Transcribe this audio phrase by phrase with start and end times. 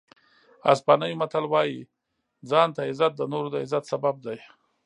[0.73, 1.79] اسپانوي متل وایي
[2.49, 4.37] ځان ته عزت د نورو د عزت سبب دی.